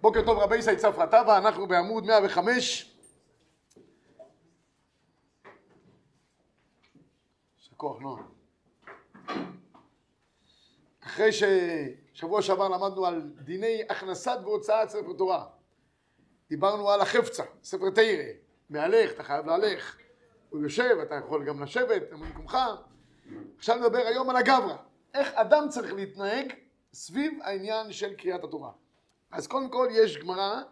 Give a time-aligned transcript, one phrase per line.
[0.00, 2.96] בוקר טוב רבי ישראל צפרא טבא, אנחנו בעמוד 105.
[7.58, 8.22] יישר כוח, נועם.
[11.02, 15.46] אחרי ששבוע שעבר למדנו על דיני הכנסת והוצאת ספר תורה,
[16.48, 18.24] דיברנו על החפצה, ספר תרא,
[18.70, 19.96] מהלך, אתה חייב להלך,
[20.52, 22.58] הוא יושב, אתה יכול גם לשבת במקומך.
[23.58, 24.76] עכשיו נדבר היום על הגברא,
[25.14, 26.52] איך אדם צריך להתנהג
[26.92, 28.70] סביב העניין של קריאת התורה.
[29.30, 30.62] אז קודם כל יש גמרא,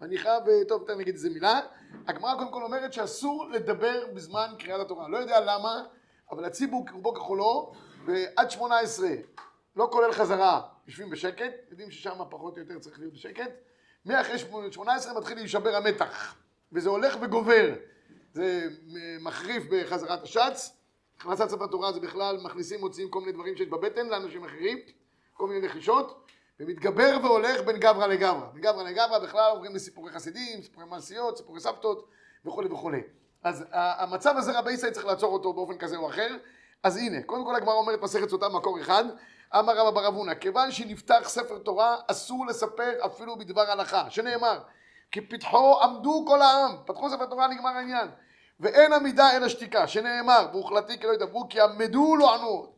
[0.00, 1.60] ואני חייב, טוב, תן נגיד איזה מילה.
[2.06, 5.08] הגמרא קודם כל אומרת שאסור לדבר בזמן קריאת התורה.
[5.08, 5.84] לא יודע למה,
[6.30, 7.72] אבל הציבור רובו ככולו,
[8.06, 9.10] ועד שמונה עשרה,
[9.76, 13.50] לא כולל חזרה, יושבים בשקט, יודעים ששם פחות או יותר צריך להיות בשקט.
[14.06, 14.38] מאחרי
[14.70, 16.34] שמונה עשרה מתחיל להישבר המתח,
[16.72, 17.74] וזה הולך וגובר.
[18.36, 18.68] זה
[19.20, 20.76] מחריף בחזרת השץ.
[21.18, 24.78] הכנסת ספר תורה זה בכלל מכניסים, מוציאים כל מיני דברים שיש בבטן לאנשים אחרים,
[25.32, 26.26] כל מיני לחישות.
[26.60, 28.46] ומתגבר והולך בין גברא לגברא.
[28.52, 32.08] בין גברא לגברא בכלל עוברים לסיפורי חסידים, סיפורי מעשיות, סיפורי סבתות
[32.44, 33.00] וכולי וכולי.
[33.42, 36.36] אז המצב הזה רבי ישראל צריך לעצור אותו באופן כזה או אחר.
[36.82, 39.04] אז הנה, קודם כל הגמרא אומרת מסכת סוטה מקור אחד,
[39.58, 44.58] אמר רבא בר אבונה, כיוון שנפתח ספר תורה אסור לספר אפילו בדבר הלכה, שנאמר,
[45.10, 48.08] כי פתחו עמדו כל העם, פתחו ספר תורה נגמר העניין,
[48.60, 52.72] ואין עמידה אלא שתיקה, שנאמר, והוחלטי כי לא ידברו כי עמדו לא ענו.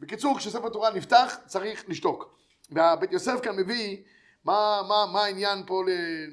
[0.00, 2.34] בקיצור, כשספר תורה נפתח צריך לשתוק.
[2.70, 4.02] והבית יוסף כאן מביא
[4.44, 5.82] מה, מה, מה העניין פה,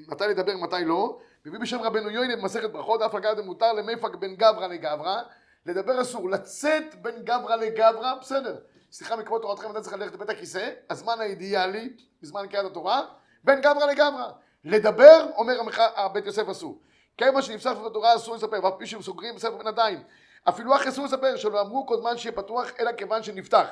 [0.08, 1.20] מתי לדבר, מתי לא.
[1.46, 5.22] מביא בשם רבנו יוינה במסכת ברכות, אף אגב מותר למפק בין גברא לגברא.
[5.66, 8.58] לדבר אסור, לצאת בין גברא לגברא, בסדר.
[8.92, 11.90] סליחה מקרוא תורתכם, אתה צריך ללכת לבית הכיסא, הזמן האידיאלי,
[12.22, 13.02] בזמן קריאת התורה,
[13.44, 14.30] בין גברא לגברא.
[14.64, 15.60] לדבר, אומר
[15.96, 16.80] הבית יוסף אסור.
[17.20, 20.04] כיוון שנפסח ספר תורה אסור לספר, ואף פי שהם סוגרים בספר בינתיים.
[20.50, 23.68] אפילו אחרי אסור לספר, שלא אמרו כל זמן שיהיה פתוח, אלא כיוון שנפתח.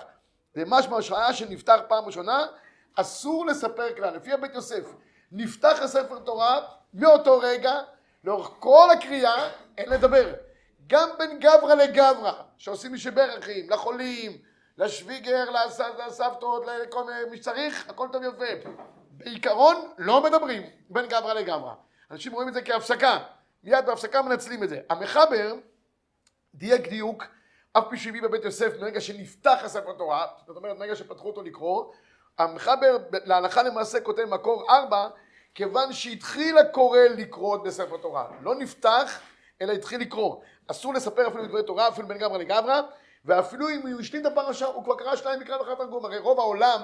[0.53, 2.45] זה משמע שעה שנפתח פעם ראשונה,
[2.95, 4.15] אסור לספר כלל.
[4.15, 4.93] לפי הבית יוסף,
[5.31, 6.59] נפתח הספר תורה,
[6.93, 7.79] מאותו רגע,
[8.23, 10.33] לאורך כל הקריאה, אין לדבר.
[10.87, 14.37] גם בין גברא לגברא, שעושים משברכים, לחולים,
[14.77, 15.45] לשוויגר,
[16.07, 18.69] לסבתות, לכל מי שצריך, הכל טוב יפה.
[19.11, 21.73] בעיקרון, לא מדברים בין גברא לגברא.
[22.11, 23.19] אנשים רואים את זה כהפסקה,
[23.63, 24.79] מיד בהפסקה מנצלים את זה.
[24.89, 25.55] המחבר
[26.53, 27.23] דייק דיוק
[27.73, 31.93] אף פי שהביא בבית יוסף מרגע שנפתח הספר תורה, זאת אומרת מרגע שפתחו אותו לקרוא,
[32.37, 35.07] המחבר להלכה למעשה כותב מקור ארבע,
[35.55, 39.19] כיוון שהתחיל הקורא לקרוא בספר תורה, לא נפתח
[39.61, 42.81] אלא התחיל לקרוא, אסור לספר אפילו דברי תורה, אפילו בין גברא לגברא,
[43.25, 46.39] ואפילו אם הוא השלים את הפרשה, הוא כבר קרא שניים מקרא ואחד תרגום, הרי רוב
[46.39, 46.81] העולם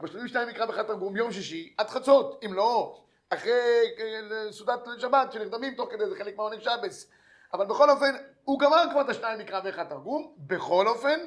[0.00, 3.00] משלימים שניים מקרא ואחד תרגום יום שישי עד חצות, אם לא
[3.30, 3.52] אחרי
[3.98, 7.10] אה, סעודת שבת שנרדמים תוך כדי זה חלק מהעונג שבס
[7.52, 11.20] אבל בכל אופן, הוא גמר כבר את השניים מקרא ואחד תרגום, בכל אופן,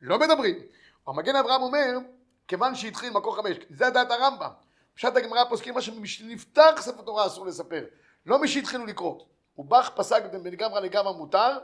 [0.00, 0.58] לא מדברים.
[1.06, 1.98] המגן אברהם אומר,
[2.48, 4.50] כיוון שהתחיל מקור חמש, זה הדעת הרמב"ם.
[4.94, 7.84] פשט הגמרא פוסקים מה שנפתח ספר תורה אסור לספר,
[8.26, 9.20] לא מי שהתחילו לקרוא.
[9.58, 11.58] ובך פסק בין גמרא לגמרא מותר,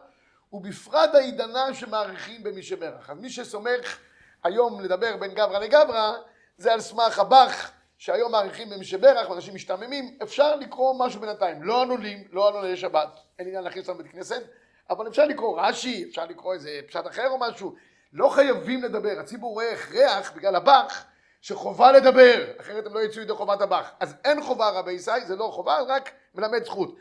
[0.53, 3.11] ובפרט העידנה שמעריכים במי שברך.
[3.11, 3.99] אז מי שסומך
[4.45, 6.13] היום לדבר בין גברא לגברא,
[6.59, 11.63] זה על סמך הבך שהיום מעריכים במי שברך, ואנשים משתעממים, אפשר לקרוא משהו בינתיים.
[11.63, 14.43] לא עלולים, לא עלולי שבת, אין עניין להכניס אותם בבית כנסת,
[14.91, 17.75] אבל אפשר לקרוא רש"י, אפשר לקרוא איזה פשט אחר או משהו.
[18.13, 21.05] לא חייבים לדבר, הציבור רואה הכרח בגלל הבך
[21.41, 23.91] שחובה לדבר, אחרת הם לא יצאו ידי חובת הבך.
[24.01, 26.97] אז אין חובה רבי ישראל, זה לא חובה, רק מלמד זכות.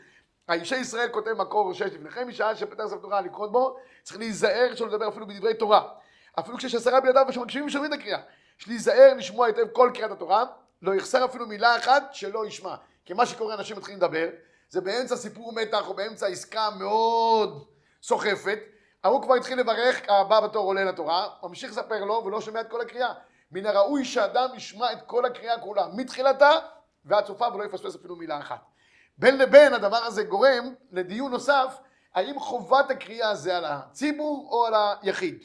[0.48, 4.88] האישי ישראל כותב מקור שש לפניכם, משעה שפתח ספר תורה לקרות בו, צריך להיזהר שלא
[4.88, 5.88] לדבר אפילו בדברי תורה.
[6.38, 8.18] אפילו כשיש עשרה בידיו ושמקשיבים ושומעים את הקריאה.
[8.60, 10.44] יש להיזהר לשמוע היטב כל קריאת התורה,
[10.84, 12.74] לא יחסר אפילו מילה אחת שלא ישמע.
[13.04, 14.28] כי מה שקורה, אנשים מתחילים לדבר,
[14.68, 17.64] זה באמצע סיפור מתח או באמצע עסקה מאוד
[18.02, 18.58] סוחפת,
[19.04, 22.80] ההוא כבר התחיל לברך, הבא בתור עולה לתורה, ממשיך לספר לו ולא שומע את כל
[22.80, 23.12] הקריאה.
[23.52, 26.50] מן הראוי שאדם ישמע את כל הקריאה כולה, מתחילתה
[27.04, 28.60] ועד סופה ולא יפספס אפילו מילה אחת.
[29.18, 31.78] בין לבין הדבר הזה גורם לדיון נוסף,
[32.14, 35.44] האם חובת הקריאה זה על הציבור או על היחיד.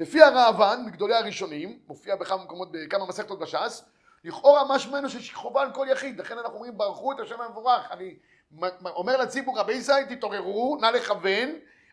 [0.00, 3.84] לפי הראב"ן, מגדולי הראשונים, מופיע בכמה מקומות, בכמה מסכתות בש"ס,
[4.24, 7.90] לכאורה משמע ממנו שיש חובה על כל יחיד, לכן אנחנו אומרים ברכו את השם המבורך.
[7.90, 8.16] אני
[8.84, 11.50] אומר לציבור רבי ישראל תתעוררו, נא לכוון,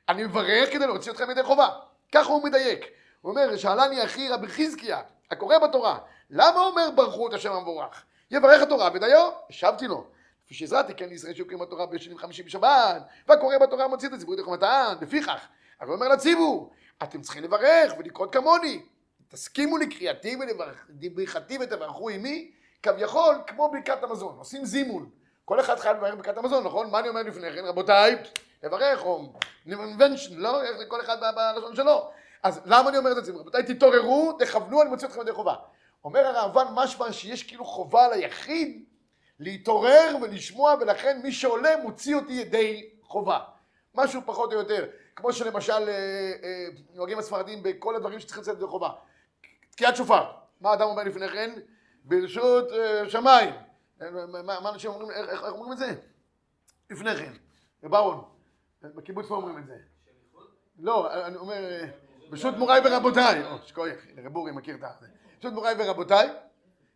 [0.10, 1.70] אני מברך כדי להוציא אתכם ידי חובה.
[2.12, 2.86] ככה הוא מדייק.
[3.22, 5.02] הוא אומר, שאלני אחי רבי חזקיה,
[5.32, 5.98] הקורא בתורה,
[6.30, 8.04] למה אומר ברכו את השם המבורך?
[8.32, 10.08] יברך התורה ודיו, השבתי לו.
[10.46, 14.44] כפי שהזרעתי כן לישראל שיוקרים בתורה בשנים חמישים בשבת, והקורא בתורה מוציא את הציבור ידי
[14.44, 15.48] חומתן, לפיכך.
[15.82, 16.72] אבל הוא אומר לציבור,
[17.04, 18.82] אתם צריכים לברך ולקרות כמוני.
[19.28, 22.52] תסכימו לקריאתי ולברכתי ותברכו עמי,
[22.84, 25.10] כביכול כמו ברכת המזון, עושים זימון.
[25.46, 26.90] כל אחד חייב לברך ברכת המזון, נכון?
[26.90, 27.66] מה אני אומר לפני כן?
[27.66, 28.16] רבותיי,
[28.64, 29.34] לברך, או
[29.68, 30.62] invention, לא?
[30.88, 32.10] כל אחד בלשון שלו.
[32.44, 33.32] אז למה אני אומר את זה?
[33.32, 35.56] רבותיי, תתעוררו, תכוונו, אני מוציא אתכם ידי חובה.
[36.04, 38.84] אומר הרעב"ן משמע שיש כאילו חובה על היחיד
[39.40, 43.40] להתעורר ולשמוע, ולכן מי שעולה מוציא אותי ידי חובה.
[43.96, 44.86] משהו פחות או יותר,
[45.16, 45.94] כמו שלמשל אה,
[46.44, 48.90] אה, נוהגים הספרדים בכל הדברים שצריכים לצאת ידי חובה.
[49.78, 50.32] תקיעת שופר,
[50.62, 51.54] מה אדם אומר לפני כן?
[52.04, 53.54] ברשות אה, שמיים.
[54.44, 55.96] מה אנשים אומרים, איך אומרים את זה?
[56.90, 57.34] לפני כן,
[57.84, 58.24] בברון,
[58.82, 59.78] בקיבוץ לא אומרים את זה.
[60.80, 61.84] לא, אני אומר,
[62.30, 65.08] ברשות מוריי ורבותיי, שכוייך, רב אורי מכיר את זה.
[65.36, 66.30] ברשות מוריי ורבותיי,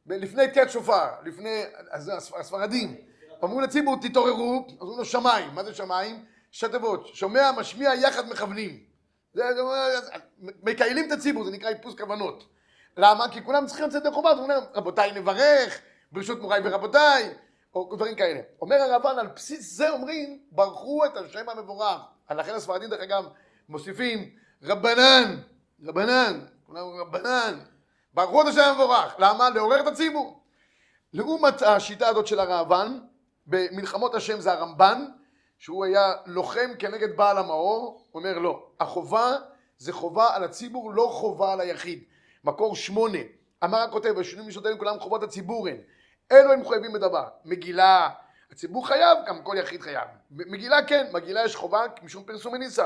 [0.05, 1.63] לפני תקיעת שופר, לפני,
[2.39, 2.95] הספרדים,
[3.43, 6.25] אמרו לציבור תתעוררו, אמרו לו שמיים, מה זה שמיים?
[6.51, 8.83] שתבות, שומע, משמיע, יחד מכוונים.
[10.63, 12.47] מקיילים את הציבור, זה נקרא איפוס כוונות.
[12.97, 13.29] למה?
[13.29, 15.79] כי כולם צריכים לצאת לחובה, אז הוא אומר, רבותיי נברך,
[16.11, 17.33] ברשות מוריי ורבותיי,
[17.75, 18.39] או דברים כאלה.
[18.61, 22.01] אומר הרבן, על בסיס זה אומרים, ברכו את השם המבורך.
[22.31, 23.25] לכן הספרדים, דרך אגב,
[23.69, 24.29] מוסיפים,
[24.63, 25.37] רבנן,
[25.83, 27.59] רבנן, כולם רבנן,
[28.13, 29.15] ברכו את השם המבורך.
[29.19, 29.49] למה?
[29.49, 30.41] לעורר את הציבור.
[31.13, 32.99] לעומת השיטה הזאת של הרעב"ן,
[33.47, 35.05] במלחמות השם זה הרמב"ן,
[35.59, 39.35] שהוא היה לוחם כנגד בעל המאור, הוא אומר לא, החובה
[39.77, 42.03] זה חובה על הציבור, לא חובה על היחיד.
[42.43, 43.17] מקור שמונה,
[43.63, 45.77] אמר הכותב, השינויים משנותיהם כולם חובות הציבור הן.
[46.31, 47.27] אלו הם מחויבים בדבר.
[47.45, 48.09] מגילה,
[48.51, 50.07] הציבור חייב, גם כל יחיד חייב.
[50.31, 52.85] מגילה כן, מגילה יש חובה משום פרסום מניסה.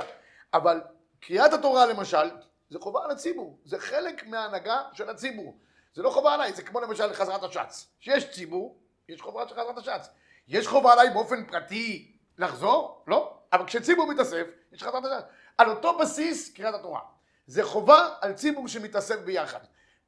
[0.54, 0.82] אבל
[1.20, 2.30] קריאת התורה למשל,
[2.70, 3.60] זה חובה על הציבור.
[3.66, 5.58] זה חלק מההנהגה של הציבור.
[5.94, 7.88] זה לא חובה עליי, זה כמו למשל חזרת השץ.
[8.00, 8.78] שיש ציבור,
[9.10, 10.10] יש חובה של חזרת השץ.
[10.48, 13.04] יש חובה עליי באופן פרטי לחזור?
[13.08, 13.38] לא.
[13.54, 15.26] אבל כשציבור מתאסף, יש חזרת השץ.
[15.58, 17.00] על אותו בסיס קריאת התורה.
[17.48, 19.60] זה חובה על ציבור שמתאסף ביחד.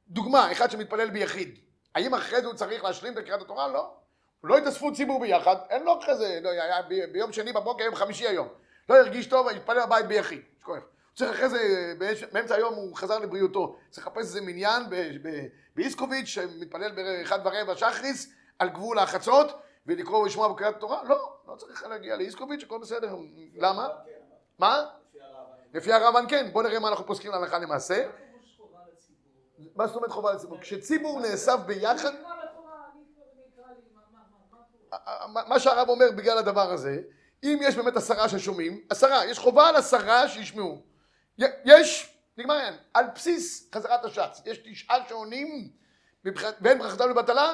[0.07, 1.59] דוגמה, אחד שמתפלל ביחיד.
[1.95, 3.67] האם אחרי זה הוא צריך להשלים את קריאת התורה?
[3.67, 3.93] לא.
[4.43, 6.81] לא התאספו ציבור ביחד, אין לו אחרי זה, לא, היה
[7.11, 8.47] ביום שני בבוקר, יום חמישי היום.
[8.89, 10.41] לא הרגיש טוב, התפלל בבית ביחיד.
[10.61, 10.83] שכוח.
[11.15, 11.93] צריך אחרי זה,
[12.31, 13.77] באמצע היום הוא חזר לבריאותו.
[13.89, 14.83] צריך לחפש איזה מניין
[15.75, 19.51] באיסקוביץ' שמתפלל באחד ורבע שחריס על גבול החצות
[19.85, 21.03] ולקרוא ולשמוע בקריאת התורה?
[21.03, 23.15] לא, לא צריך להגיע לאיסקוביץ', הכל בסדר.
[23.55, 23.87] למה?
[24.59, 24.85] מה?
[25.77, 28.09] לפי הרמב"ן כן, בוא נראה מה אנחנו פוסקים להלכה למעשה.
[29.75, 30.57] מה זאת אומרת חובה לציבור?
[30.61, 32.11] כשציבור נאסף ביחד...
[35.47, 37.01] מה שהרב אומר בגלל הדבר הזה,
[37.43, 40.81] אם יש באמת עשרה ששומעים, עשרה, יש חובה על עשרה שישמעו.
[41.65, 45.69] יש, נגמר העניין, על בסיס חזרת השץ, יש תשעה שעונים
[46.61, 47.53] ואין ברכתם לבטלה,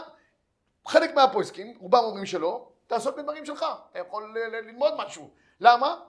[0.88, 5.30] חלק מהפוסקים, רובם אומרים שלא, תעסוק בדברים שלך, אתה יכול ללמוד משהו.
[5.60, 6.00] למה?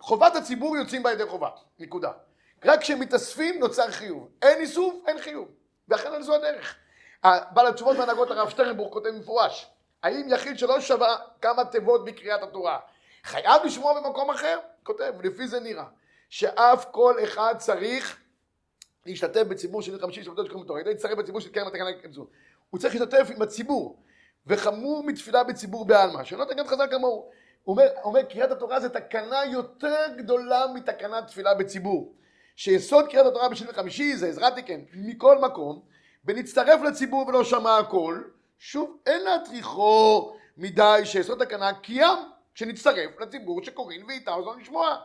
[0.00, 1.48] חובת הציבור יוצאים בה ידי חובה,
[1.78, 2.12] נקודה.
[2.64, 4.28] רק כשמתאספים נוצר חיוב.
[4.42, 5.48] אין איסוף, אין חיוב.
[5.88, 6.76] ואכן על זו הדרך.
[7.24, 9.70] בעל התשובות והנהגות הרב שטרנבורג כותב מפורש,
[10.02, 12.78] האם יחיד שלא שווה כמה תיבות בקריאת התורה,
[13.22, 14.58] חייב לשמוע במקום אחר?
[14.82, 15.84] כותב, לפי זה נראה,
[16.28, 18.20] שאף כל אחד צריך
[19.06, 22.26] להשתתף בציבור של חמישי שבתות שקוראים בתורה, כדי להצטרף בציבור קרן התקנה כזו.
[22.70, 24.02] הוא צריך להשתתף עם הציבור,
[24.46, 27.30] וחמור מתפילה בציבור בעלמא, שלא תגיד חז"ל כמוהו.
[27.66, 32.14] אומר, אומר קריאת התורה זה תקנה יותר גדולה מתקנת תפילה בציבור.
[32.56, 35.82] שיסוד קריאת התורה בשביל חמישי זה עזרת כן, מכל מקום,
[36.24, 38.22] ונצטרף לציבור ולא שמע הכל,
[38.58, 42.18] שוב אין להטריחו מדי שיסוד תקנה קיים,
[42.54, 44.96] שנצטרף לציבור שקוראים ואיתה עוזר לשמוע.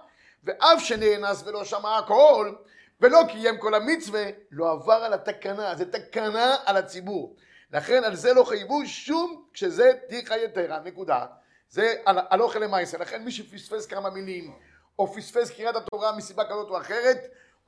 [0.44, 2.54] ואף שנאנס ולא שמע הכל,
[3.02, 7.36] ולא קיים כל המצווה, לא עבר על התקנה, זה תקנה על הציבור.
[7.74, 11.26] לכן על זה לא חייבו שום כשזה תיכא יתרה, נקודה.
[11.70, 11.94] זה
[12.40, 12.98] אוכל למעשה.
[12.98, 14.54] לכן מי שפספס כמה מילים,
[15.00, 17.18] או פספס קריאת התורה מסיבה כזאת או אחרת,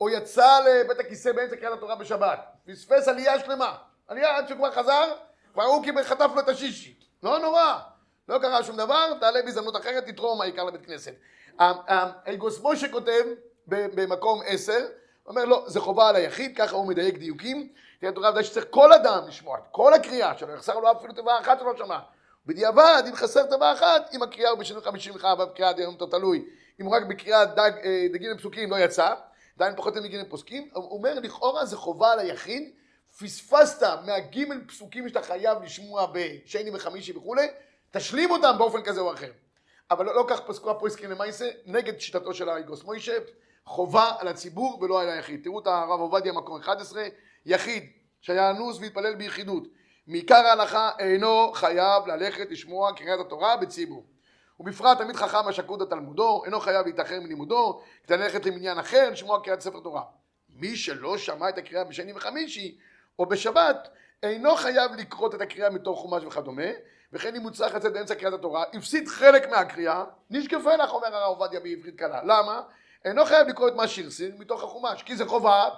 [0.01, 3.77] או יצא לבית הכיסא באמצע קריאת התורה בשבת, פספס עלייה שלמה.
[4.08, 5.13] עלייה עד שכבר חזר,
[5.53, 7.00] כבר הוא קיבל, חטף לו את השישי.
[7.24, 7.79] לא נורא,
[8.29, 11.13] לא קרה שום דבר, תעלה בהזדמנות אחרת, תתרום העיקר לבית כנסת.
[12.27, 13.24] אלגוס משה כותב
[13.67, 14.88] במקום עשר,
[15.27, 17.74] אומר לא, זה חובה על היחיד, ככה הוא מדייק דיוקים.
[18.00, 21.60] קריאת התורה ודאי שצריך כל אדם לשמוע כל הקריאה שלו, יחסר לו אפילו תיבה אחת
[21.60, 22.00] שלא שמע.
[22.46, 26.46] בדיעבד, אם חסר תיבה אחת, אם הקריאה הוא בשינוי חמישים לך, בקריאה היום אתה תלוי.
[26.80, 29.14] אם הוא רק בקריאת דג, אה, דגים לפסוקים לא יצא,
[29.56, 32.72] עדיין פחות מגיעים לפוסקים, הוא אומר לכאורה זה חובה על היחיד,
[33.20, 37.48] פספסת מהגימל פסוקים שאתה חייב לשמוע בשני וחמישי וכולי,
[37.92, 39.32] תשלים אותם באופן כזה או אחר.
[39.92, 43.18] אבל לא, לא כך פסקו הפוסקים למעשה, נגד שיטתו של האריגוס מוישה,
[43.66, 45.44] חובה על הציבור ולא על היחיד.
[45.44, 47.04] תראו את הרב עובדיה מקום 11,
[47.46, 47.84] יחיד
[48.22, 49.64] שהיה אנוס והתפלל ביחידות.
[50.08, 54.05] מעיקר ההלכה אינו חייב ללכת לשמוע קריאת התורה בציבור.
[54.60, 59.62] ובפרט תלמיד חכם השקוד התלמודו, אינו חייב להתאחר מלימודו, כדי ללכת למניין אחר, לשמוע קריאת
[59.62, 60.03] ספר תורה.
[60.50, 62.77] מי שלא שמע את הקריאה בשני וחמישי,
[63.20, 63.89] או בשבת,
[64.24, 66.67] אינו חייב לקרות את הקריאה מתוך חומש וכדומה,
[67.13, 71.38] וכן אם הוא צריך לצאת באמצע קריאת התורה, הפסיד חלק מהקריאה, נשקפה לך, אומר הרב
[71.38, 72.24] עובדיה בעברית קלה.
[72.24, 72.62] למה?
[73.05, 75.70] אינו חייב לקרוא את מה שהרסין מתוך החומש, כי זה חובה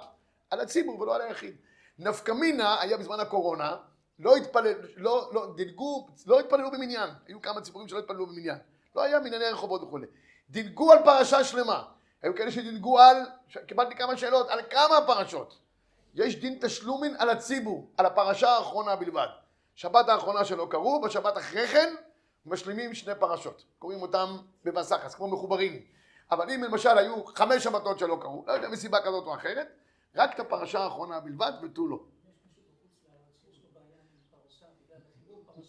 [0.50, 1.56] על הציבור ולא על היחיד.
[1.98, 3.76] נפקא מינה היה בזמן הקורונה,
[4.18, 8.58] לא התפלל, לא, לא, דילגו, לא התפללו במניין, היו כמה ציבורים שלא התפללו במניין,
[8.96, 10.06] לא היה מנייני רחובות וכולי.
[10.50, 11.82] דילגו על פרשה שלמה,
[12.22, 13.16] היו כאלה שדילגו על,
[13.66, 15.58] קיבלתי כמה שאלות, על כמה פרשות.
[16.14, 19.26] יש דין תשלומין על הציבור, על הפרשה האחרונה בלבד.
[19.74, 21.94] שבת האחרונה שלא קראו, בשבת אחרי כן
[22.46, 23.64] משלימים שני פרשות.
[23.78, 25.82] קוראים אותם בבסחס, כמו מחוברים.
[26.30, 29.68] אבל אם למשל היו חמש שבתות שלא קראו, לא יודע, מסיבה כזאת או אחרת,
[30.16, 31.98] רק את הפרשה האחרונה בלבד ותו לא.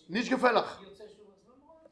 [0.10, 0.82] נשקפה לך.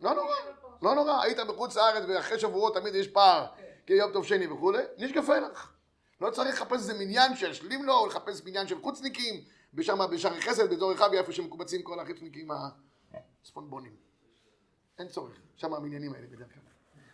[0.01, 0.35] לא נורא,
[0.81, 3.45] לא נורא, היית בחוץ לארץ ואחרי שבועות תמיד יש פער,
[3.85, 5.73] כי יום טוב שני וכולי, נשקפה לך.
[6.21, 9.43] לא צריך לחפש איזה מניין שישלים לו, או לחפש מניין של חוצניקים,
[9.73, 12.51] ושם בשערי חסד, באזור רחבי, איפה שמקובצים כל החיצניקים
[13.41, 13.95] הצפונבונים.
[14.99, 16.63] אין צורך, שם המניינים האלה בדרך כלל.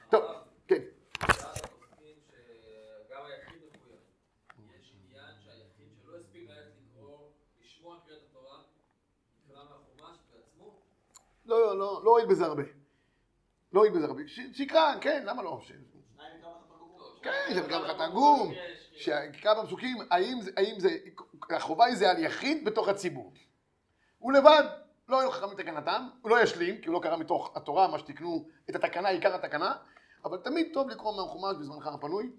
[0.09, 0.23] טוב,
[0.67, 0.81] כן.
[11.49, 12.63] לא, לא, לא, לא הועיל בזה הרבה.
[13.73, 14.21] לא הועיל בזה הרבה.
[14.53, 15.61] שיקרא, כן, למה לא?
[17.21, 18.53] כן, זה גם לך תרגום.
[18.93, 20.97] שכמה פסוקים, האם זה, האם זה,
[21.49, 23.33] החובה היא זה על יחיד בתוך הציבור.
[24.19, 24.63] הוא לבד,
[25.07, 28.47] לא היו חכמים תקנתם, הוא לא ישלים, כי הוא לא קרא מתוך התורה, מה שתקנו
[28.69, 29.75] את התקנה, עיקר התקנה,
[30.25, 32.31] אבל תמיד טוב לקרוא מהחומש בזמנך הפנוי,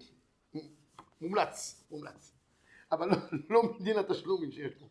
[1.21, 2.33] מומלץ, מומלץ.
[2.91, 3.17] אבל לא,
[3.49, 4.85] לא מדין התשלומים שיש פה.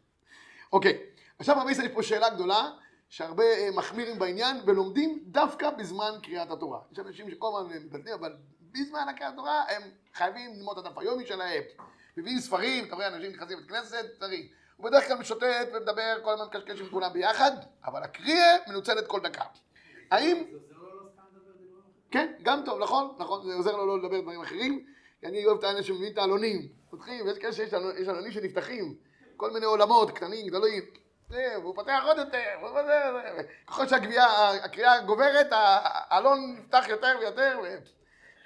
[0.72, 0.98] אוקיי,
[1.38, 2.70] עכשיו רבי ישראל יש פה שאלה גדולה,
[3.10, 6.78] שהרבה אה, מחמירים בעניין ולומדים דווקא בזמן קריאת התורה.
[6.92, 8.36] יש אנשים שכל הזמן מתבטאים, אבל
[8.72, 9.82] בזמן הקריאת התורה הם
[10.14, 11.62] חייבים ללמוד את הדף היומי שלהם.
[12.16, 14.40] מביאים ספרים, אתה רואה אנשים נכנסים לבית כנסת, צריך.
[14.76, 17.50] הוא בדרך כלל משוטט ומדבר כל הזמן קשקש עם כולם ביחד,
[17.84, 19.44] אבל הקריאה מנוצלת כל דקה.
[20.10, 20.44] האם...
[22.10, 24.86] כן, גם טוב, נכון, נכון, זה עוזר לו לא לדבר דברים אחרים.
[25.24, 27.74] אני אוהב את האלה שמביאים את העלונים, פותחים, ויש כאלה שיש
[28.08, 28.94] עלונים שנפתחים,
[29.36, 30.82] כל מיני עולמות, קטנים, גדולים.
[31.30, 32.56] והוא פותח עוד יותר,
[33.66, 37.60] ככל שהקריאה גוברת, העלון נפתח יותר ויותר,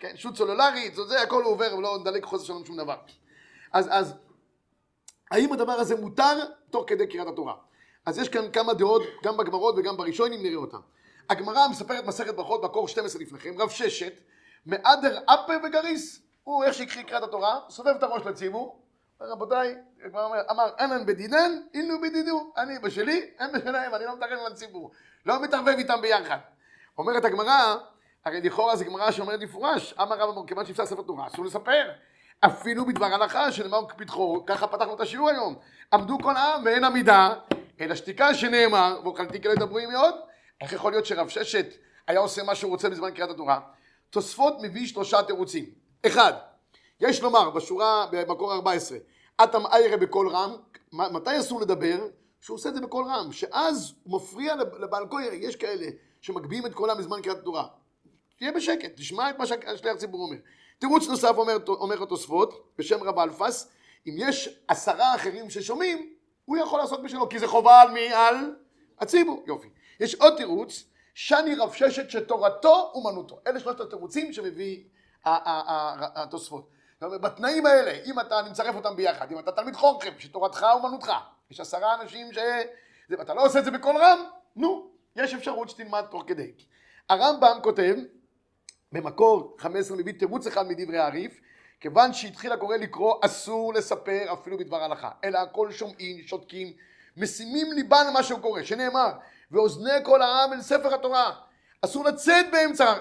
[0.01, 2.97] כן, שוט סולולרית, זה הכל עובר ולא נדלק חוסר שלום שום דבר.
[3.73, 4.15] אז, אז,
[5.31, 6.39] האם הדבר הזה מותר
[6.71, 7.55] תוך כדי קריאת התורה?
[8.07, 10.81] אז יש כאן כמה דעות, גם בגמרות וגם בראשונים נראה אותם.
[11.31, 14.21] הגמרא מספרת מסכת ברכות בקור 12 לפניכם, רב ששת,
[14.67, 18.84] מעדר אפה וגריס, הוא איך שהקריא קריאת התורה, סובב את הראש לציבור,
[19.21, 19.75] רבותיי,
[20.51, 24.91] אמר אנן בדינן, אינו בדידו, אני בשלי, הם בשלהם, אני לא מתאר לציבור,
[25.27, 26.39] לא מתערבב איתם ביחד.
[26.99, 27.77] אומרת הגמרא,
[28.25, 31.91] הרי לכאורה זו גמרא שאומרת במפורש, אמר רב אמר, כיוון שאפשר ספר תורה, אסור לספר.
[32.41, 35.57] אפילו בדבר הלכה שנאמר פתחו, ככה פתחנו את השיעור היום.
[35.93, 37.35] עמדו כל העם ואין עמידה,
[37.81, 40.15] אלא שתיקה שנאמר, ואוכלתי כאלה דבורים מאוד.
[40.61, 41.67] איך יכול להיות שרב ששת
[42.07, 43.61] היה עושה מה שהוא רוצה בזמן קריאת התורה?
[44.11, 45.65] תוספות מביא שלושה תירוצים.
[46.07, 46.33] אחד,
[47.01, 48.99] יש לומר בשורה במקור 14,
[49.45, 50.51] אטם איירה בקול רם,
[50.93, 52.07] מתי אסור לדבר?
[52.41, 55.87] שהוא עושה את זה בקול רם, שאז הוא מפריע לבעל כהר, יש כאלה
[56.21, 57.67] שמגביהים את קולם בזמן קריאת התורה.
[58.39, 60.37] תהיה בשקט, תשמע את מה שהשליח ציבור אומר.
[60.79, 63.71] תירוץ נוסף אומר, אומר התוספות, בשם רב אלפס,
[64.07, 68.13] אם יש עשרה אחרים ששומעים, הוא יכול לעשות בשלו, כי זה חובה על מי?
[68.13, 68.55] על
[68.99, 69.43] הציבור.
[69.47, 69.69] יופי.
[70.01, 70.85] יש עוד תירוץ,
[71.15, 73.41] שני רב ששת שתורתו אומנותו.
[73.47, 74.85] אלה שלושת התירוצים שמביא
[75.25, 76.69] התוספות.
[77.09, 81.13] בתנאים האלה, אם אתה, אני מצרף אותם ביחד, אם אתה תלמיד חורכם, שתורתך אומנותך,
[81.51, 82.39] יש עשרה אנשים ש...
[83.23, 84.19] אתה לא עושה את זה בקול רם,
[84.57, 86.53] נו, יש אפשרות שתלמד תוך כדי.
[87.09, 87.97] הרמב"ם כותב,
[88.93, 91.41] במקור 15 מביא תירוץ אחד מדברי הריף,
[91.81, 96.73] כיוון שהתחיל הקורא לקרוא אסור לספר אפילו בדבר הלכה, אלא הכל שומעים, שותקים,
[97.17, 99.13] משימים ליבן למה שהוא קורא, שנאמר,
[99.51, 101.33] ואוזני כל העם אל ספר התורה,
[101.85, 102.95] אסור לצאת באמצע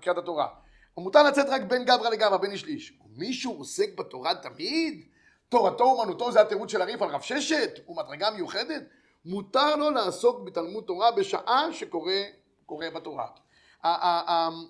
[0.00, 0.48] קריאת התורה,
[0.96, 2.98] ומותר לצאת רק בין גברא לגברא, בין איש לאיש.
[3.06, 5.04] ומישהו עוסק בתורה תמיד?
[5.48, 7.70] תורתו אומנותו זה התירוץ של הריף על רב ששת?
[7.86, 8.82] הוא מדרגה מיוחדת?
[9.24, 13.26] מותר לו לעסוק בתלמוד תורה בשעה שקורא בתורה.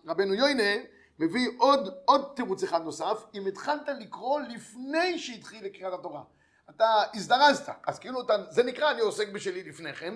[0.06, 0.82] רבנו יוינה
[1.18, 6.22] מביא עוד, עוד תירוץ אחד נוסף, אם התחלת לקרוא לפני שהתחיל לקריאת התורה.
[6.70, 10.14] אתה הזדרזת, אז כאילו אתה, זה נקרא אני עוסק בשלי לפני כן,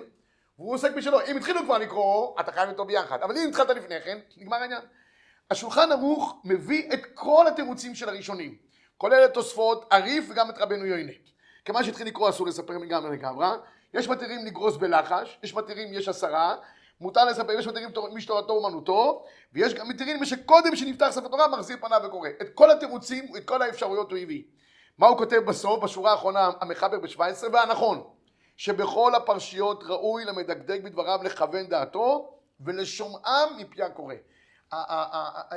[0.59, 1.19] והוא עוסק בשלו.
[1.27, 4.81] אם התחילו כבר לקרוא, אתה חייב איתו ביחד, אבל אם התחלת לפני כן, נגמר העניין.
[5.51, 8.55] השולחן ערוך מביא את כל התירוצים של הראשונים,
[8.97, 11.11] כולל את תוספות, הריף וגם את רבנו יוינה.
[11.65, 13.47] כיוון שהתחיל לקרוא אסור לספר לגמרי לגמרי,
[13.93, 16.55] יש מתירים לגרוס בלחש, יש מתירים יש עשרה,
[17.01, 21.77] מותר לספר, יש מתירים מי שתורתו אומנותו, ויש גם מתירים שקודם שנפתח ספר תורה מחזיר
[21.81, 22.29] פניו וקורא.
[22.41, 24.43] את כל התירוצים, את כל האפשרויות הוא הביא.
[24.97, 28.03] מה הוא כותב בסוף, בשורה האחרונה, המחבר ב-17, והנכון,
[28.57, 34.15] שבכל הפרשיות ראוי למדקדק בדבריו לכוון דעתו ולשומעם מפי הקורא.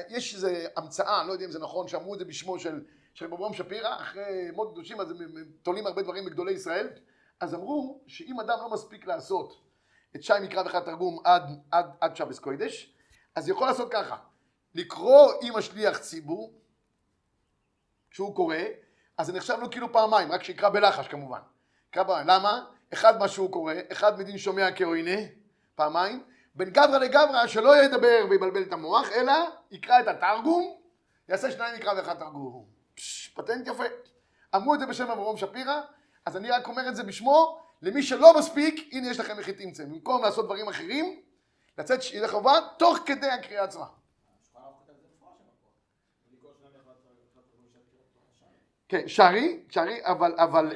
[0.08, 2.84] יש איזו המצאה, אני לא יודע אם זה נכון, שאמרו את זה בשמו של,
[3.24, 5.18] אברהם שפירא, אחרי מות קדושים אז הם
[5.62, 6.88] תולים הרבה דברים בגדולי ישראל,
[7.40, 9.60] אז אמרו שאם אדם לא מספיק לעשות
[10.16, 12.94] את שי מקרא ואחד תרגום עד, עד, עד שבס קוידש,
[13.34, 14.16] אז יכול לעשות ככה,
[14.74, 16.52] לקרוא עם השליח ציבור,
[18.10, 18.56] כשהוא קורא,
[19.18, 21.40] אז זה נחשב לו כאילו פעמיים, רק שיקרא בלחש כמובן.
[21.88, 22.26] יקרא פעמיים.
[22.26, 22.66] למה?
[22.92, 25.20] אחד מה שהוא קורא, אחד מדין שומע כעוינה,
[25.74, 26.24] פעמיים,
[26.60, 29.32] בין גברא לגברא שלא ידבר ויבלבל את המוח, אלא
[29.70, 30.76] יקרא את התרגום,
[31.28, 32.64] יעשה שניים יקרא ואחד תרגום.
[32.94, 33.84] פש, פטנט יפה.
[34.56, 35.80] אמרו את זה בשם אברום שפירא,
[36.26, 39.84] אז אני רק אומר את זה בשמו, למי שלא מספיק, הנה יש לכם איך תמצא.
[39.84, 41.22] במקום לעשות דברים אחרים,
[41.78, 43.86] לצאת ידי חובה, תוך כדי הקריאה עצמה.
[48.88, 50.72] כן, שרי, שרי, אבל, אבל...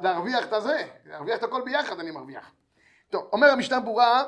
[0.00, 2.52] להרוויח את הזה, להרוויח את הכל ביחד אני מרוויח.
[3.10, 4.24] טוב, אומר המשנה ברורה,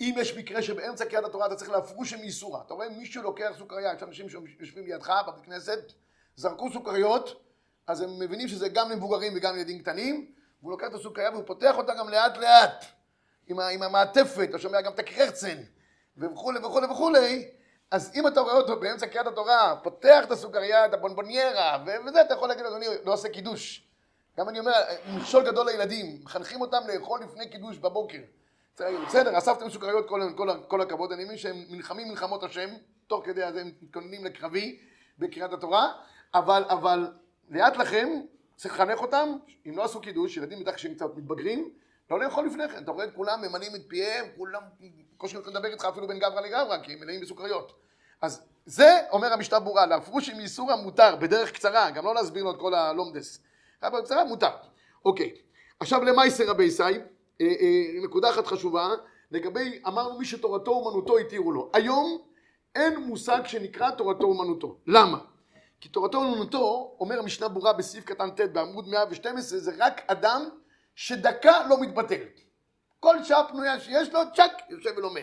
[0.00, 3.92] אם יש מקרה שבאמצע קריאת התורה אתה צריך להפרוש מאיסורה, אתה רואה מישהו לוקח סוכריה,
[3.96, 5.92] יש אנשים שיושבים לידך בבית כנסת,
[6.36, 7.42] זרקו סוכריות,
[7.86, 11.74] אז הם מבינים שזה גם למבוגרים וגם לילדים קטנים, והוא לוקח את הסוכריה והוא פותח
[11.76, 12.84] אותה גם לאט לאט,
[13.46, 15.56] עם, עם המעטפת, אתה שומע גם את הקרצן,
[16.16, 17.48] וכולי וכולי וכולי,
[17.90, 22.34] אז אם אתה רואה אותו באמצע קריאת התורה, פותח את הסוכריה, את הבונבוניירה, וזה, אתה
[22.34, 23.91] יכול להגיד, אדוני, לא עושה קידוש.
[24.38, 24.72] גם אני אומר,
[25.16, 28.18] מכשול גדול לילדים, מחנכים אותם לאכול לפני קידוש בבוקר.
[29.06, 32.68] בסדר, אספתם סוכריות כל, כל, כל הכבוד, אני מבין שהם נלחמים מלחמות השם,
[33.06, 34.78] תוך כדי הזה הם מתכוננים לקרבי
[35.18, 35.92] בקריאת התורה,
[36.34, 37.12] אבל, אבל
[37.50, 38.08] לאט לכם,
[38.56, 39.28] צריך לחנך אותם,
[39.66, 41.70] אם לא עשו קידוש, ילדים בטח שהם קצת מתבגרים,
[42.10, 44.62] לא לאכול לפני כן, אתה רואה את כולם ממנים את פיהם, כולם,
[45.14, 47.72] בקושי יכולים לדבר איתך אפילו בין גברא לגברא, כי הם מלאים בסוכריות.
[48.22, 52.50] אז זה, אומר המשנה ברורה, להפרוש עם איסור המותר, בדרך קצרה, גם לא להסביר לו
[52.50, 53.38] את כל הלומדס.
[53.90, 54.50] בדרך קצרה, מותר.
[55.04, 55.34] אוקיי.
[55.80, 56.96] עכשיו למייסר רבי ישי, אה,
[57.40, 58.88] אה, נקודה אחת חשובה,
[59.30, 61.70] לגבי, אמרנו מי שתורתו אומנותו התירו לו.
[61.72, 62.18] היום
[62.74, 64.76] אין מושג שנקרא תורתו אומנותו.
[64.86, 65.18] למה?
[65.80, 70.48] כי תורתו אומנותו, אומר המשנה ברורה בסעיף קטן ט' בעמוד 112, זה רק אדם
[70.94, 72.40] שדקה לא מתבטלת.
[73.00, 75.22] כל שעה פנויה שיש לו, צ'אק, יושב ולומד.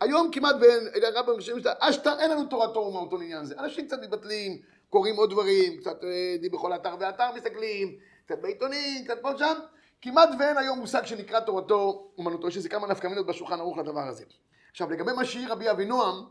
[0.00, 3.54] היום כמעט ואין, אלה רבי שאתה, אשתא אין לנו תורתו אומנותו לעניין זה.
[3.58, 9.18] אנשים קצת מתבטלים, קוראים עוד דברים, קצת אה, בכל אתר ואתר מסתכלים, קצת בעיתונים, קצת
[9.22, 9.54] פה שם.
[10.02, 14.00] כמעט ואין היום מושג שנקרא תורתו אומנותו, יש איזה כמה נפקא מינות בשולחן ערוך לדבר
[14.00, 14.24] הזה.
[14.70, 16.24] עכשיו לגבי מה שהעיר רבי אבינועם,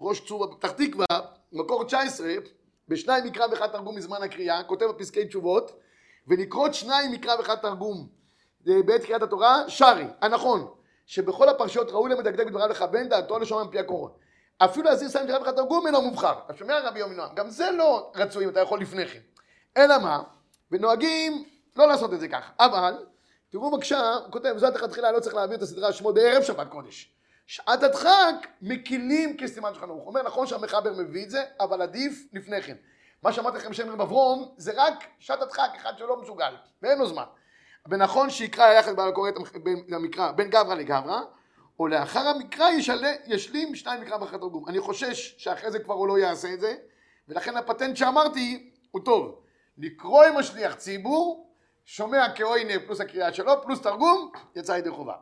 [0.00, 1.06] ראש צור בפתח תקווה,
[1.52, 2.34] מקור 19,
[2.88, 5.72] בשניים מקרא ואחד תרגום מזמן הקריאה, כותב בפסקי תשובות,
[6.28, 8.08] ולקרות שניים מקרא ואחד תרגום
[8.68, 10.68] אה, בעת קריאת התורה, שרי, הנכון,
[11.06, 14.10] שבכל הפרשיות ראוי למדקדק בדבריו לכוון דעתו לשומע מפי הקורא.
[14.58, 16.34] אפילו להזהיר סיים מקרא ואחד תרגום אינו מובחר.
[16.46, 19.20] אתה שומע רבי יומי נועם, גם זה לא רצוי אם אתה יכול לפני כן.
[19.76, 20.22] אלא מה?
[20.70, 21.44] ונוהגים
[21.76, 22.52] לא לעשות את זה ככה.
[22.60, 23.06] אבל,
[23.50, 27.14] תראו בבקשה, הוא כותב, זאת תחילה לא צריך להעביר את הסדרה שמות בערב שבת קודש.
[27.46, 30.06] שעת הדחק מקילים כסימן שולחן ערוך.
[30.06, 32.76] אומר נכון שהמחבר מביא את זה, אבל עדיף לפני כן.
[33.22, 37.06] מה שאמרתי לכם בשם רב אברום, זה רק שעת הדחק, אחד שלא מסוגל, ואין לו
[37.06, 37.24] זמן.
[37.88, 39.34] ונכון שיקרא יחד בעל הקורא את
[39.92, 41.20] המקרא בין גברא לגברא,
[41.78, 44.68] או לאחר המקרא ישלה, ישלים שניים מקרא ואחרי תרגום.
[44.68, 46.76] אני חושש שאחרי זה כבר הוא לא יעשה את זה,
[47.28, 49.42] ולכן הפטנט שאמרתי הוא טוב.
[49.78, 51.52] לקרוא עם השליח ציבור,
[51.84, 55.14] שומע כאוינה פלוס הקריאה שלו, פלוס תרגום, יצא ידי חובה.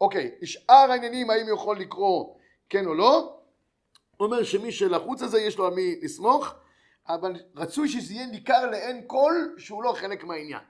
[0.00, 2.34] אוקיי, שאר העניינים האם יכול לקרוא
[2.68, 3.40] כן או לא,
[4.20, 6.54] אומר שמי שלחוץ הזה יש לו על מי לסמוך,
[7.08, 10.60] אבל רצוי שזה יהיה ניכר לעין כל שהוא לא חלק מהעניין.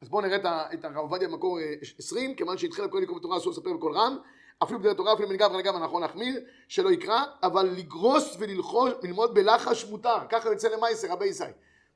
[0.00, 0.36] אז בואו נראה
[0.74, 1.58] את הרב עובדיה במקור
[1.98, 4.18] 20, אה, כיוון שהתחיל הכל לקרוא בתורה אסור לספר בקול רם,
[4.62, 10.16] אפילו בדרך תורה, אפילו מנגב ונגב נכון להחמיר, שלא יקרא, אבל לגרוס וללמוד בלחש מותר,
[10.28, 11.44] ככה יוצא למייסר רבי ישי.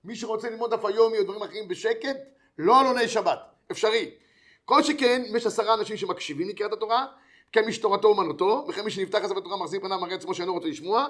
[0.05, 2.17] מי שרוצה ללמוד אף היומי או דברים אחרים בשקט,
[2.59, 3.39] לא על עוני שבת,
[3.71, 4.11] אפשרי.
[4.65, 7.07] כל שכן, יש עשרה אנשים שמקשיבים לקריאת התורה,
[7.53, 10.69] כן מי שתורתו אומנותו, וכן מי שנפתח ספר התורה מחזיר פניו מראה עצמו שאינו רוצה
[10.69, 11.07] לשמוע,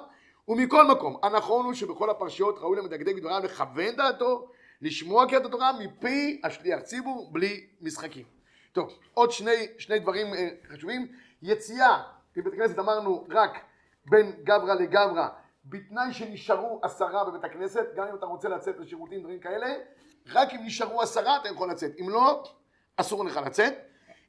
[0.49, 4.49] ומכל מקום, הנכון הוא שבכל הפרשיות ראוי למדקדק בדבריו לכוון דעתו,
[4.83, 8.25] לשמוע קריאת התורה מפי השליח ציבור בלי משחקים.
[8.73, 11.07] טוב, עוד שני, שני דברים אה, חשובים.
[11.43, 12.03] יציאה
[12.37, 13.51] מבית הכנסת אמרנו רק
[14.07, 15.29] בין גברא לגברא,
[15.65, 19.75] בתנאי שנשארו עשרה בבית הכנסת, גם אם אתה רוצה לצאת לשירותים, דברים כאלה,
[20.33, 21.93] רק אם נשארו עשרה אתה יכול לצאת.
[22.01, 22.45] אם לא,
[22.97, 23.75] אסור לך לצאת.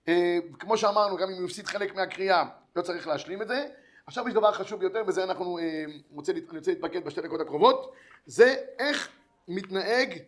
[0.08, 2.46] אה, כמו שאמרנו, גם אם הוא חלק מהקריאה,
[2.76, 3.68] לא צריך להשלים את זה.
[4.06, 7.94] עכשיו יש דבר חשוב ביותר, בזה אנחנו אה, רוצה, אני רוצה להתפקד בשתי דקות הקרובות,
[8.26, 9.10] זה איך
[9.48, 10.20] מתנהג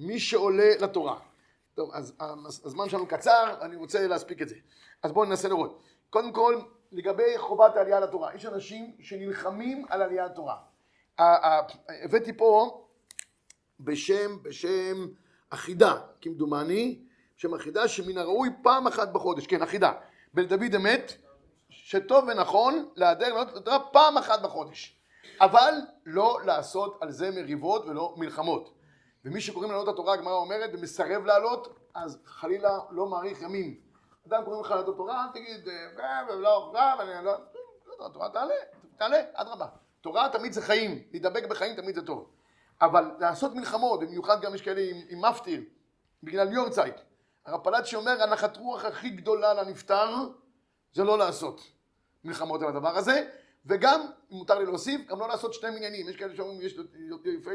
[0.00, 1.18] מי שעולה לתורה.
[1.74, 2.14] טוב, אז
[2.64, 4.54] הזמן שלנו קצר, אני רוצה להספיק את זה.
[5.02, 5.82] אז בואו ננסה לראות.
[6.10, 6.60] קודם כל,
[6.92, 10.56] לגבי חובת העלייה לתורה, יש אנשים שנלחמים על עלייה לתורה.
[12.04, 12.80] הבאתי פה
[13.80, 15.06] בשם, בשם
[15.50, 17.02] אחידה, כמדומני,
[17.36, 19.92] שם אחידה שמן הראוי פעם אחת בחודש, כן אחידה,
[20.34, 21.12] בן דוד אמת,
[21.68, 24.96] שטוב ונכון להדר לעלות את התורה פעם אחת בחודש,
[25.40, 25.74] אבל
[26.06, 28.74] לא לעשות על זה מריבות ולא מלחמות.
[29.24, 33.89] ומי שקוראים לעלות התורה, הגמרא אומרת, ומסרב לעלות, אז חלילה לא מאריך ימים.
[34.28, 37.32] אדם קוראים לך לעלות התורה, אל תגיד, אה, ולא, ואני לא,
[37.98, 38.54] לא, התורה תעלה,
[38.96, 39.66] תעלה, אדרבה.
[40.00, 42.30] תורה תמיד זה חיים, להידבק בחיים תמיד זה טוב.
[42.80, 45.62] אבל לעשות מלחמות, במיוחד גם יש כאלה עם, עם מפטיר,
[46.22, 46.94] בגלל יורצייט.
[47.46, 50.08] הרב פלאצ'י אומר, הנחת רוח הכי גדולה לנפטר,
[50.92, 51.60] זה לא לעשות
[52.24, 53.28] מלחמות על הדבר הזה,
[53.66, 56.08] וגם, אם מותר לי להוסיף, גם לא לעשות שני מניינים.
[56.08, 56.76] יש כאלה שאומרים, יש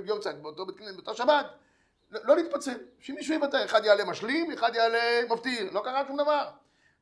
[0.06, 1.46] יורצייט באותו בית כנסת, באותה שבת,
[2.12, 6.50] לא, לא להתפצל, שמישהו יוותר, אחד יעלה משלים, אחד יעלה מפטיר, לא קרה שום דבר.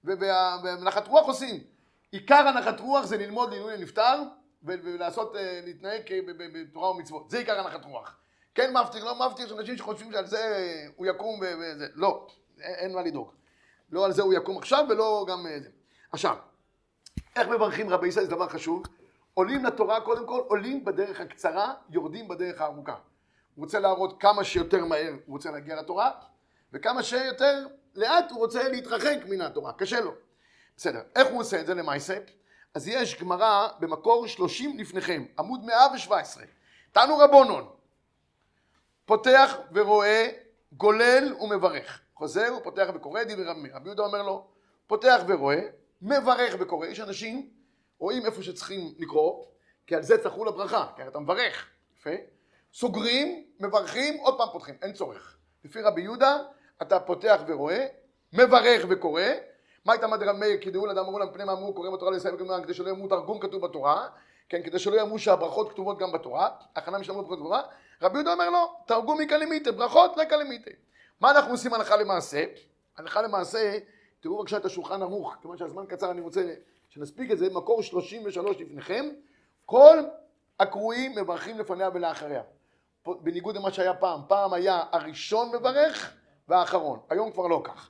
[0.04, 1.64] ונחת רוח עושים.
[2.12, 4.24] עיקר הנחת רוח זה ללמוד לעילוי לנפטר,
[4.64, 6.02] ולעשות, אה, להתנהג
[6.54, 7.30] בתורה ומצוות.
[7.30, 8.18] זה עיקר הנחת רוח.
[8.56, 10.64] כן מפטיר, לא מפטיר, יש אנשים שחושבים שעל זה
[10.96, 11.88] הוא יקום וזה.
[11.94, 12.28] לא,
[12.60, 13.32] אין מה לדאוג.
[13.92, 15.70] לא על זה הוא יקום עכשיו ולא גם אה, זה.
[16.12, 16.38] עכשיו,
[17.36, 18.26] איך מברכים רבי ישראל?
[18.26, 18.84] זה דבר חשוב.
[19.34, 22.96] עולים לתורה, קודם כל, עולים בדרך הקצרה, יורדים בדרך הארוכה.
[23.56, 26.12] הוא רוצה להראות כמה שיותר מהר הוא רוצה להגיע לתורה,
[26.74, 30.12] וכמה שיותר לאט הוא רוצה להתרחק מן התורה, קשה לו.
[30.78, 32.18] בסדר, איך הוא עושה את זה למעשה?
[32.74, 36.44] אז יש גמרא במקור שלושים לפניכם, עמוד מאה ושבע עשרה.
[36.92, 37.70] תנו רבונון,
[39.06, 40.30] פותח ורואה,
[40.72, 42.02] גולל ומברך.
[42.16, 44.48] חוזר ופותח וקורא, דיבר רבי רבי יהודה אומר לו,
[44.88, 45.62] פותח ורואה,
[46.02, 46.88] מברך וקורא.
[46.88, 47.50] יש אנשים,
[48.00, 49.46] רואים איפה שצריכים לקרוא,
[49.88, 51.68] כי על זה תחול הברכה, כי אתה מברך.
[52.00, 52.10] יפה.
[52.74, 55.38] סוגרים, מברכים, עוד פעם פותחים, אין צורך.
[55.66, 56.38] לפי רבי יהודה,
[56.82, 57.86] אתה פותח ורואה,
[58.34, 59.22] מברך וקורא,
[59.86, 62.12] מה הייתה מד רב מאיר, כי דעו לאדם אמרו להם פני מה אמרו, קוראים בתורה
[62.12, 64.08] לסיים וקוראים כדי שלא יאמרו תרגום כתוב בתורה,
[64.50, 67.62] כן, כדי שלא יאמרו שהברכות כתובות גם בתורה, הכנה משלמו ברכות בתורה,
[68.02, 70.72] רבי יהודה אומר לו, תרגום מקלימיטה, ברכות לקלימיטה.
[71.20, 72.46] מה אנחנו עושים הלכה למעשה?
[72.98, 73.78] הלכה למעשה,
[74.20, 76.54] תראו בבקשה את השולחן ערוך, כיוון שהזמן קצר אני רוצה
[76.90, 79.10] שנספיק את זה, מקור 33 לפניכם,
[79.66, 79.98] כל
[80.60, 82.42] הקרואים מברכים לפניה ולאחריה.
[83.08, 86.12] בניגוד למה שהיה פעם, פעם היה הראשון מברך
[86.48, 87.90] והאחרון, היום כבר לא כך.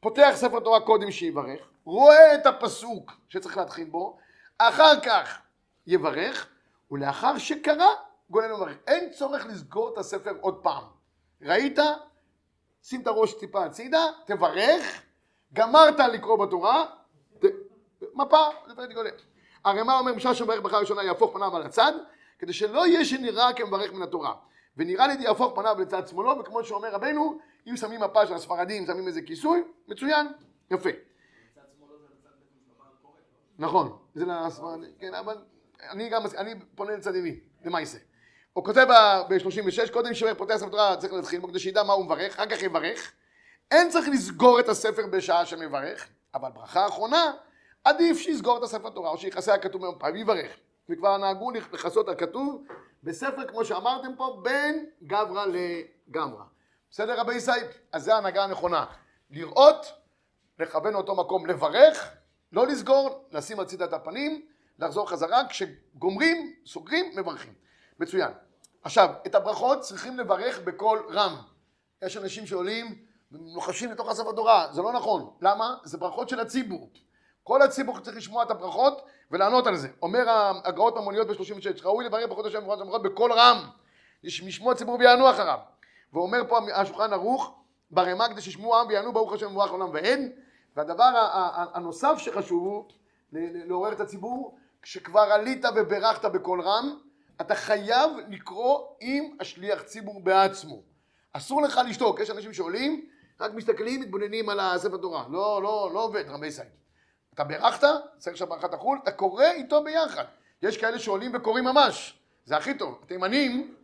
[0.00, 4.18] פותח ספר תורה קודם שיברך, רואה את הפסוק שצריך להתחיל בו,
[4.58, 5.38] אחר כך
[5.86, 6.48] יברך,
[6.90, 7.86] ולאחר שקרא,
[8.30, 8.76] גולל ומברך.
[8.86, 10.84] אין צורך לסגור את הספר עוד פעם.
[11.42, 11.78] ראית?
[12.82, 15.02] שים את הראש טיפה הצידה, תברך,
[15.52, 16.84] גמרת לקרוא בתורה,
[17.38, 17.44] ת...
[18.14, 18.38] מפה,
[18.76, 19.10] פרק גולל.
[19.64, 21.92] הרי מה אומר משל שמברך ברכה ראשונה יהפוך פניו על הצד,
[22.38, 24.34] כדי שלא יהיה שנראה כמברך מן התורה.
[24.76, 29.08] ונראה לי יהפוך פניו לצד שמאלו, וכמו שאומר רבנו, אם שמים מפה של הספרדים, שמים
[29.08, 30.26] איזה כיסוי, מצוין,
[30.70, 30.90] יפה.
[33.58, 35.36] נכון, זה לספרדים, כן, אבל
[35.90, 37.98] אני גם, אני פונה לצד ימין, למעשה.
[38.52, 38.86] הוא כותב
[39.28, 42.46] ב-36, קודם שאומר פותח ספר תורה צריך להתחיל בו כדי שידע מה הוא מברך, אחר
[42.46, 43.12] כך יברך.
[43.70, 47.32] אין צריך לסגור את הספר בשעה שמברך, אבל ברכה אחרונה,
[47.84, 50.56] עדיף שיסגור את הספר תורה, או שיכסה הכתוב במפה ויברך.
[50.88, 52.64] וכבר נהגו לכסות הכתוב
[53.04, 56.44] בספר, כמו שאמרתם פה, בין גברא לגמרא.
[56.90, 57.66] בסדר רבי ישראל?
[57.92, 58.84] אז זה ההנהגה הנכונה.
[59.30, 59.92] לראות,
[60.58, 62.14] לכוון אותו מקום לברך,
[62.52, 64.46] לא לסגור, לשים הצידה את הפנים,
[64.78, 67.54] לחזור חזרה, כשגומרים, סוגרים, מברכים.
[68.00, 68.30] מצוין.
[68.82, 71.36] עכשיו, את הברכות צריכים לברך בקול רם.
[72.02, 75.36] יש אנשים שעולים ולוחשים לתוך הספר תורה, זה לא נכון.
[75.40, 75.76] למה?
[75.84, 76.90] זה ברכות של הציבור.
[77.44, 79.88] כל הציבור צריך לשמוע את הברכות ולענות על זה.
[80.02, 80.24] אומר
[80.64, 83.56] הגאות ממוניות ב-36, ראוי לברך ברכות השם וברכות בקול רם,
[84.24, 85.58] לשמוע הציבור ויענו אחריו.
[86.12, 87.54] ואומר פה השולחן ערוך,
[87.90, 90.32] ברמה כדי שישמעו העם ויענו ברוך השם וברך עולם ואין.
[90.76, 91.10] והדבר
[91.74, 92.84] הנוסף שחשוב הוא
[93.32, 96.98] לעורר את הציבור, כשכבר עלית וברכת בקול רם,
[97.40, 100.82] אתה חייב לקרוא עם השליח ציבור בעצמו.
[101.32, 103.06] אסור לך לשתוק, יש אנשים שעולים,
[103.40, 105.24] רק מסתכלים, מתבוננים על הספר תורה.
[105.30, 106.83] לא, לא, לא עובד, רבי סייד.
[107.34, 107.86] אתה בירכת,
[108.18, 110.24] צריך שהברכה תחול, אתה קורא איתו ביחד.
[110.62, 113.00] יש כאלה שעולים וקוראים ממש, זה הכי טוב.
[113.02, 113.74] התימנים,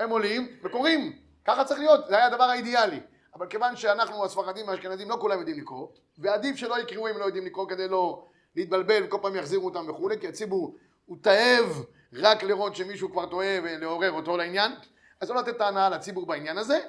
[0.00, 1.18] הם עולים וקוראים.
[1.44, 3.00] ככה צריך להיות, זה היה הדבר האידיאלי.
[3.34, 5.88] אבל כיוון שאנחנו הספרדים והאשכנזים לא כולם יודעים לקרוא,
[6.18, 10.20] ועדיף שלא יקראו אם לא יודעים לקרוא כדי לא להתבלבל וכל פעם יחזירו אותם וכולי,
[10.20, 14.72] כי הציבור הוא תאב רק לראות שמישהו כבר טועה ולעורר אותו לעניין,
[15.20, 16.80] אז לא לתת טענה לציבור בעניין הזה.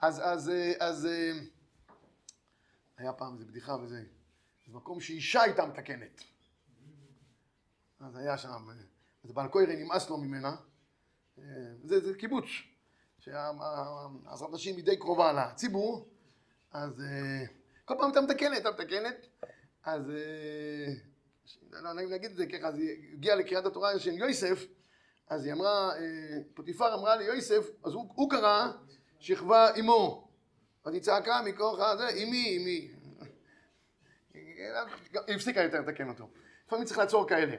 [0.00, 1.08] אז, אז, אז,
[2.98, 4.02] היה פעם איזה בדיחה וזה,
[4.66, 6.24] זה מקום שאישה הייתה מתקנת.
[8.00, 8.68] אז היה שם,
[9.24, 10.56] אז בעל קוירי נמאס לו ממנה,
[11.82, 12.44] זה, זה קיבוץ,
[13.18, 16.08] שעשרת נשים היא די קרובה לציבור,
[16.72, 17.02] אז
[17.84, 19.26] כל פעם הייתה מתקנת, הייתה מתקנת,
[19.84, 20.02] אז
[21.70, 24.64] לא נעים להגיד את זה ככה, אז היא הגיעה לקריאת התורה של יוסף,
[25.28, 25.92] אז היא אמרה,
[26.54, 28.72] פוטיפר אמרה ליוסף, אז הוא, הוא קרא
[29.18, 30.28] שכבה אמו,
[30.84, 32.95] אז היא צעקה מכוח הזה, אמי, אמי.
[35.26, 36.28] היא הפסיקה יותר לתקן אותו.
[36.66, 37.56] לפעמים צריך לעצור כאלה.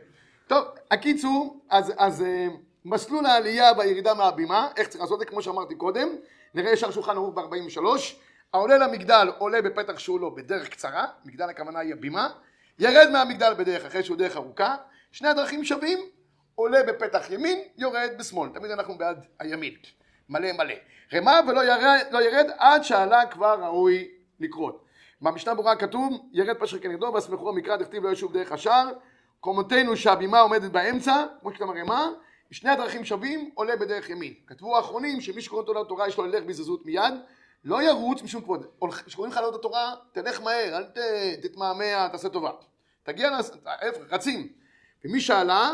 [0.47, 2.47] טוב, הקיצור, אז, אז אה,
[2.85, 6.09] מסלול העלייה והירידה מהבימה, איך צריך לעשות את זה, כמו שאמרתי קודם,
[6.53, 7.79] נראה ישר שולחן ערוך ב-43,
[8.53, 12.29] העולה למגדל עולה בפתח שהוא לא בדרך קצרה, מגדל הכוונה היא הבימה,
[12.79, 14.75] ירד מהמגדל בדרך אחרי שהוא דרך ארוכה,
[15.11, 15.99] שני הדרכים שווים,
[16.55, 19.73] עולה בפתח ימין, יורד בשמאל, תמיד אנחנו בעד הימין,
[20.29, 20.73] מלא מלא.
[21.13, 24.07] רמה ולא ירד, לא ירד עד שעלה כבר ראוי
[24.39, 24.86] לקרות.
[25.21, 28.89] במשנה ברורה כתוב, ירד פשר כנגדו, והסמכו המקרא דכתיב לא ישוב דרך השער,
[29.39, 32.09] קומותינו שהבימה עומדת באמצע, כמו שאתה מרמה,
[32.51, 34.33] שני הדרכים שווים, עולה בדרך ימין.
[34.47, 37.13] כתבו האחרונים שמי שקורא אותו לתורה יש לו ללך בזזות מיד,
[37.63, 38.65] לא ירוץ משום כבוד.
[39.05, 40.97] כשקוראים לך לעלות התורה, תלך מהר, אל ת,
[41.41, 42.51] תתמהמה, תעשה טובה.
[43.03, 44.47] תגיע, להפך, רצים.
[45.05, 45.73] ומי שעלה,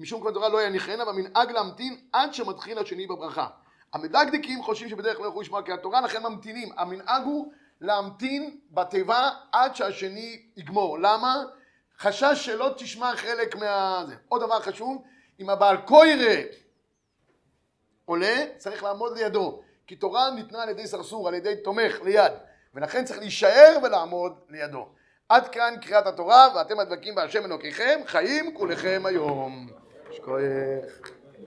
[0.00, 3.46] משום כבוד תורה לא יניחנה, והמנהג להמתין עד שמתחיל השני בברכה.
[3.92, 6.68] המדקדקים חושבים שבדרך לא יכולו לשמוע כי התורה, לכן ממתינים.
[6.76, 10.98] המנהג הוא להמתין בתיבה עד שהשני יגמור.
[10.98, 11.44] למה?
[11.98, 14.04] חשש שלא תשמע חלק מה...
[14.08, 14.14] זה.
[14.28, 15.02] עוד דבר חשוב,
[15.40, 16.42] אם הבעל קוירה
[18.04, 19.62] עולה, צריך לעמוד לידו.
[19.86, 22.32] כי תורה ניתנה על ידי סרסור, על ידי תומך ליד,
[22.74, 24.88] ולכן צריך להישאר ולעמוד לידו.
[25.28, 29.68] עד כאן קריאת התורה, ואתם הדבקים בהשם אלוקיכם, חיים כולכם היום.
[30.10, 31.17] שכוייך.